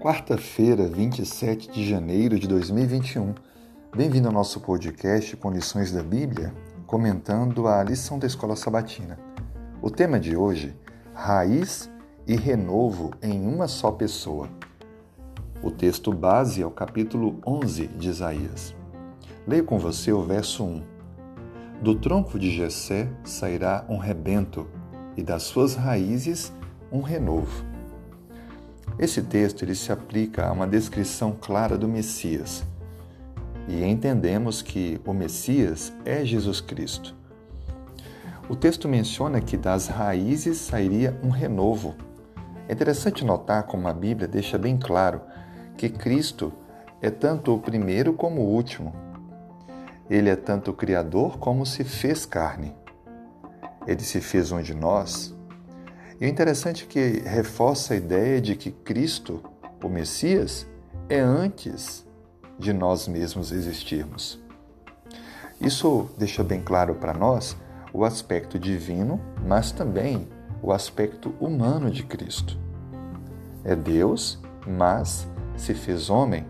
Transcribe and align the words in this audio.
Quarta-feira, 0.00 0.86
27 0.86 1.72
de 1.72 1.84
janeiro 1.84 2.38
de 2.38 2.46
2021. 2.46 3.34
Bem-vindo 3.96 4.28
ao 4.28 4.32
nosso 4.32 4.60
podcast 4.60 5.36
com 5.36 5.50
lições 5.50 5.90
da 5.90 6.04
Bíblia, 6.04 6.54
comentando 6.86 7.66
a 7.66 7.82
lição 7.82 8.16
da 8.16 8.24
Escola 8.24 8.54
Sabatina. 8.54 9.18
O 9.82 9.90
tema 9.90 10.20
de 10.20 10.36
hoje: 10.36 10.76
Raiz 11.12 11.90
e 12.28 12.36
renovo 12.36 13.10
em 13.20 13.44
uma 13.44 13.66
só 13.66 13.90
pessoa. 13.90 14.48
O 15.60 15.68
texto 15.68 16.12
base 16.12 16.62
é 16.62 16.66
o 16.66 16.70
capítulo 16.70 17.40
11 17.44 17.88
de 17.88 18.08
Isaías. 18.08 18.76
Leio 19.48 19.64
com 19.64 19.80
você 19.80 20.12
o 20.12 20.22
verso 20.22 20.62
1. 20.62 20.82
Do 21.82 21.96
tronco 21.96 22.38
de 22.38 22.52
Jessé 22.52 23.10
sairá 23.24 23.84
um 23.88 23.98
rebento, 23.98 24.64
e 25.16 25.24
das 25.24 25.42
suas 25.42 25.74
raízes 25.74 26.52
um 26.92 27.00
renovo. 27.00 27.67
Esse 28.98 29.22
texto 29.22 29.62
ele 29.62 29.76
se 29.76 29.92
aplica 29.92 30.46
a 30.46 30.52
uma 30.52 30.66
descrição 30.66 31.36
clara 31.40 31.78
do 31.78 31.86
Messias. 31.86 32.64
E 33.68 33.84
entendemos 33.84 34.60
que 34.60 35.00
o 35.06 35.12
Messias 35.12 35.92
é 36.04 36.24
Jesus 36.24 36.60
Cristo. 36.60 37.14
O 38.48 38.56
texto 38.56 38.88
menciona 38.88 39.40
que 39.40 39.56
das 39.56 39.86
raízes 39.86 40.56
sairia 40.58 41.16
um 41.22 41.28
renovo. 41.28 41.94
É 42.66 42.72
interessante 42.72 43.24
notar 43.24 43.64
como 43.64 43.86
a 43.86 43.92
Bíblia 43.92 44.26
deixa 44.26 44.58
bem 44.58 44.76
claro 44.76 45.20
que 45.76 45.88
Cristo 45.88 46.52
é 47.00 47.08
tanto 47.08 47.54
o 47.54 47.60
primeiro 47.60 48.14
como 48.14 48.40
o 48.40 48.52
último. 48.52 48.92
Ele 50.10 50.28
é 50.28 50.36
tanto 50.36 50.72
o 50.72 50.74
Criador 50.74 51.38
como 51.38 51.64
se 51.64 51.84
fez 51.84 52.26
carne. 52.26 52.74
Ele 53.86 54.02
se 54.02 54.20
fez 54.20 54.50
um 54.50 54.60
de 54.60 54.74
nós 54.74 55.37
e 56.20 56.26
o 56.26 56.28
interessante 56.28 56.84
é 56.84 56.86
que 56.86 57.28
reforça 57.28 57.94
a 57.94 57.96
ideia 57.96 58.40
de 58.40 58.56
que 58.56 58.70
Cristo, 58.72 59.42
o 59.82 59.88
Messias, 59.88 60.66
é 61.08 61.20
antes 61.20 62.04
de 62.58 62.72
nós 62.72 63.06
mesmos 63.06 63.52
existirmos. 63.52 64.40
Isso 65.60 66.10
deixa 66.18 66.42
bem 66.42 66.60
claro 66.60 66.96
para 66.96 67.14
nós 67.14 67.56
o 67.92 68.04
aspecto 68.04 68.58
divino, 68.58 69.20
mas 69.46 69.70
também 69.70 70.28
o 70.60 70.72
aspecto 70.72 71.34
humano 71.40 71.90
de 71.90 72.02
Cristo. 72.02 72.58
É 73.64 73.76
Deus, 73.76 74.40
mas 74.66 75.26
se 75.56 75.74
fez 75.74 76.10
homem. 76.10 76.44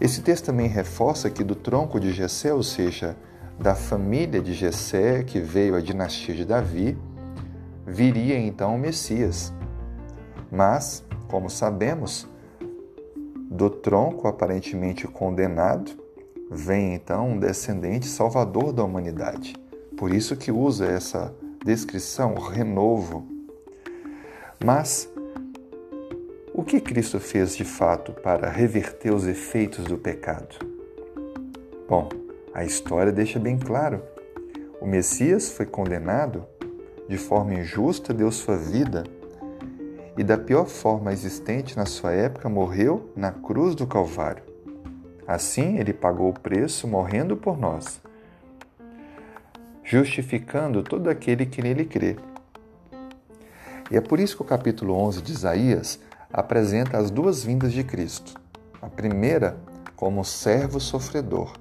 Esse 0.00 0.20
texto 0.20 0.46
também 0.46 0.66
reforça 0.66 1.30
que 1.30 1.44
do 1.44 1.54
tronco 1.54 2.00
de 2.00 2.12
Jessé, 2.12 2.52
ou 2.52 2.62
seja, 2.62 3.16
da 3.58 3.74
família 3.74 4.40
de 4.40 4.52
Jessé, 4.52 5.22
que 5.22 5.38
veio 5.38 5.76
a 5.76 5.80
dinastia 5.80 6.34
de 6.34 6.44
Davi, 6.44 6.98
viria 7.86 8.38
então 8.38 8.74
o 8.74 8.78
Messias. 8.78 9.52
Mas, 10.50 11.04
como 11.28 11.48
sabemos, 11.48 12.28
do 13.50 13.68
tronco 13.68 14.28
aparentemente 14.28 15.06
condenado, 15.06 15.92
vem 16.50 16.94
então 16.94 17.30
um 17.30 17.38
descendente 17.38 18.06
salvador 18.06 18.72
da 18.72 18.84
humanidade. 18.84 19.54
Por 19.96 20.12
isso 20.12 20.36
que 20.36 20.50
usa 20.50 20.86
essa 20.86 21.34
descrição, 21.64 22.34
renovo. 22.34 23.26
Mas 24.64 25.08
o 26.54 26.62
que 26.62 26.80
Cristo 26.80 27.18
fez 27.18 27.56
de 27.56 27.64
fato 27.64 28.12
para 28.12 28.50
reverter 28.50 29.12
os 29.12 29.26
efeitos 29.26 29.84
do 29.84 29.96
pecado? 29.96 30.56
Bom, 31.88 32.08
a 32.52 32.64
história 32.64 33.12
deixa 33.12 33.38
bem 33.38 33.58
claro. 33.58 34.02
O 34.80 34.86
Messias 34.86 35.50
foi 35.50 35.66
condenado 35.66 36.44
de 37.12 37.18
forma 37.18 37.52
injusta 37.52 38.14
deu 38.14 38.32
sua 38.32 38.56
vida 38.56 39.04
e, 40.16 40.24
da 40.24 40.38
pior 40.38 40.64
forma 40.64 41.12
existente 41.12 41.76
na 41.76 41.84
sua 41.84 42.10
época, 42.10 42.48
morreu 42.48 43.12
na 43.14 43.30
cruz 43.30 43.74
do 43.74 43.86
Calvário. 43.86 44.42
Assim, 45.28 45.76
ele 45.76 45.92
pagou 45.92 46.30
o 46.30 46.40
preço 46.40 46.88
morrendo 46.88 47.36
por 47.36 47.58
nós, 47.58 48.00
justificando 49.84 50.82
todo 50.82 51.10
aquele 51.10 51.44
que 51.44 51.60
nele 51.60 51.84
crê. 51.84 52.16
E 53.90 53.96
é 53.98 54.00
por 54.00 54.18
isso 54.18 54.36
que 54.36 54.42
o 54.42 54.46
capítulo 54.46 54.94
11 54.94 55.20
de 55.20 55.32
Isaías 55.32 56.00
apresenta 56.32 56.96
as 56.96 57.10
duas 57.10 57.44
vindas 57.44 57.74
de 57.74 57.84
Cristo. 57.84 58.40
A 58.80 58.88
primeira, 58.88 59.58
como 59.96 60.24
servo 60.24 60.80
sofredor, 60.80 61.52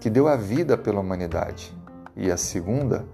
que 0.00 0.10
deu 0.10 0.26
a 0.26 0.34
vida 0.34 0.76
pela 0.76 0.98
humanidade, 0.98 1.72
e 2.16 2.32
a 2.32 2.36
segunda, 2.36 3.06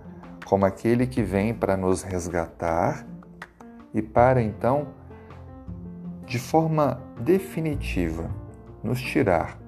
como 0.48 0.64
aquele 0.64 1.06
que 1.06 1.22
vem 1.22 1.52
para 1.52 1.76
nos 1.76 2.02
resgatar 2.02 3.06
e 3.92 4.00
para 4.00 4.40
então, 4.40 4.88
de 6.24 6.38
forma 6.38 7.02
definitiva, 7.20 8.30
nos 8.82 8.98
tirar 8.98 9.58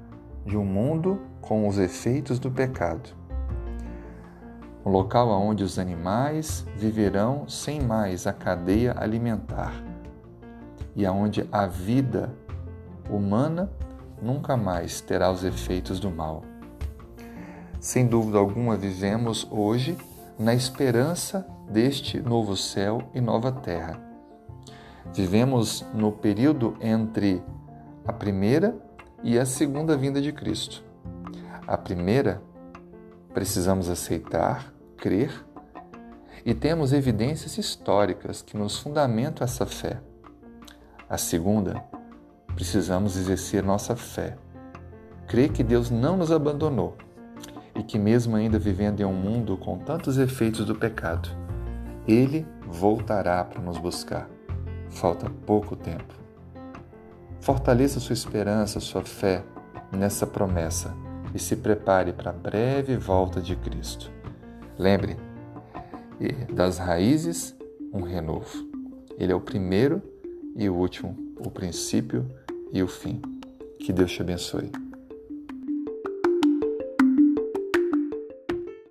de 0.42 0.56
um 0.56 0.64
mundo 0.64 1.20
com 1.42 1.68
os 1.68 1.76
efeitos 1.76 2.38
do 2.38 2.50
pecado. 2.50 3.10
Um 4.82 4.90
local 4.90 5.28
onde 5.28 5.62
os 5.62 5.78
animais 5.78 6.66
viverão 6.74 7.46
sem 7.46 7.78
mais 7.82 8.26
a 8.26 8.32
cadeia 8.32 8.94
alimentar 8.96 9.84
e 10.96 11.04
aonde 11.04 11.46
a 11.52 11.66
vida 11.66 12.34
humana 13.10 13.70
nunca 14.22 14.56
mais 14.56 15.02
terá 15.02 15.30
os 15.30 15.44
efeitos 15.44 16.00
do 16.00 16.10
mal. 16.10 16.42
Sem 17.78 18.06
dúvida 18.06 18.38
alguma, 18.38 18.78
vivemos 18.78 19.46
hoje 19.50 19.94
na 20.38 20.54
esperança 20.54 21.46
deste 21.68 22.20
novo 22.20 22.56
céu 22.56 23.02
e 23.14 23.20
nova 23.20 23.52
terra. 23.52 24.00
Vivemos 25.12 25.84
no 25.94 26.12
período 26.12 26.76
entre 26.80 27.42
a 28.06 28.12
primeira 28.12 28.76
e 29.22 29.38
a 29.38 29.44
segunda 29.44 29.96
vinda 29.96 30.20
de 30.20 30.32
Cristo. 30.32 30.82
A 31.66 31.76
primeira, 31.76 32.42
precisamos 33.34 33.88
aceitar, 33.88 34.72
crer, 34.96 35.32
e 36.44 36.54
temos 36.54 36.92
evidências 36.92 37.58
históricas 37.58 38.42
que 38.42 38.56
nos 38.56 38.78
fundamentam 38.78 39.44
essa 39.44 39.66
fé. 39.66 40.00
A 41.08 41.18
segunda, 41.18 41.82
precisamos 42.54 43.16
exercer 43.16 43.62
nossa 43.62 43.94
fé, 43.94 44.36
crer 45.26 45.50
que 45.52 45.62
Deus 45.62 45.90
não 45.90 46.16
nos 46.16 46.32
abandonou 46.32 46.96
e 47.80 47.82
que, 47.82 47.98
mesmo 47.98 48.36
ainda 48.36 48.58
vivendo 48.58 49.00
em 49.00 49.06
um 49.06 49.12
mundo 49.14 49.56
com 49.56 49.78
tantos 49.78 50.18
efeitos 50.18 50.66
do 50.66 50.74
pecado, 50.74 51.30
Ele 52.06 52.46
voltará 52.66 53.42
para 53.42 53.62
nos 53.62 53.78
buscar. 53.78 54.28
Falta 54.90 55.30
pouco 55.46 55.74
tempo. 55.74 56.14
Fortaleça 57.40 57.98
sua 57.98 58.12
esperança, 58.12 58.80
sua 58.80 59.02
fé 59.02 59.42
nessa 59.90 60.26
promessa 60.26 60.94
e 61.34 61.38
se 61.38 61.56
prepare 61.56 62.12
para 62.12 62.30
a 62.30 62.34
breve 62.34 62.98
volta 62.98 63.40
de 63.40 63.56
Cristo. 63.56 64.12
Lembre, 64.78 65.16
das 66.52 66.76
raízes, 66.76 67.56
um 67.94 68.02
renovo. 68.02 68.68
Ele 69.18 69.32
é 69.32 69.34
o 69.34 69.40
primeiro 69.40 70.02
e 70.54 70.68
o 70.68 70.74
último, 70.74 71.16
o 71.38 71.50
princípio 71.50 72.30
e 72.72 72.82
o 72.82 72.88
fim. 72.88 73.22
Que 73.78 73.90
Deus 73.90 74.12
te 74.12 74.20
abençoe. 74.20 74.70